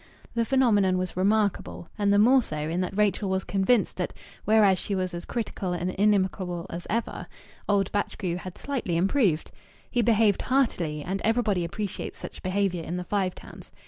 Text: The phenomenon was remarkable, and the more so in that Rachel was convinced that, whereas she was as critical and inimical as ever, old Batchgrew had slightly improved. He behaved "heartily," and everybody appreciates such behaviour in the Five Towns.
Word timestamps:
The 0.33 0.45
phenomenon 0.45 0.97
was 0.97 1.15
remarkable, 1.15 1.87
and 1.95 2.11
the 2.11 2.17
more 2.17 2.41
so 2.41 2.57
in 2.57 2.81
that 2.81 2.97
Rachel 2.97 3.29
was 3.29 3.43
convinced 3.43 3.97
that, 3.97 4.13
whereas 4.45 4.79
she 4.79 4.95
was 4.95 5.13
as 5.13 5.25
critical 5.25 5.73
and 5.73 5.91
inimical 5.91 6.65
as 6.71 6.87
ever, 6.89 7.27
old 7.69 7.91
Batchgrew 7.91 8.37
had 8.37 8.57
slightly 8.57 8.97
improved. 8.97 9.51
He 9.91 10.01
behaved 10.01 10.41
"heartily," 10.41 11.03
and 11.03 11.21
everybody 11.23 11.63
appreciates 11.63 12.17
such 12.17 12.41
behaviour 12.41 12.81
in 12.81 12.97
the 12.97 13.03
Five 13.03 13.35
Towns. 13.35 13.69